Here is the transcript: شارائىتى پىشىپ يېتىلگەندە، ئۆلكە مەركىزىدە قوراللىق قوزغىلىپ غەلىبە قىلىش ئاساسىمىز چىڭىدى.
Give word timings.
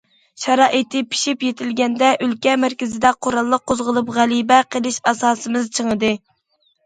شارائىتى 0.43 1.01
پىشىپ 1.09 1.43
يېتىلگەندە، 1.47 2.07
ئۆلكە 2.25 2.55
مەركىزىدە 2.63 3.11
قوراللىق 3.27 3.65
قوزغىلىپ 3.73 4.09
غەلىبە 4.15 4.57
قىلىش 4.77 4.97
ئاساسىمىز 5.11 5.69
چىڭىدى. 5.79 6.11